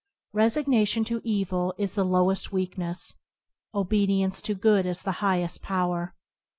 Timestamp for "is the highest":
4.87-5.61